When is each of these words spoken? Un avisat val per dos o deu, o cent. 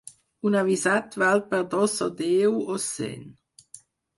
Un 0.49 0.55
avisat 0.61 1.17
val 1.25 1.43
per 1.53 1.61
dos 1.75 1.99
o 2.07 2.09
deu, 2.25 2.59
o 2.77 2.81
cent. 2.87 3.31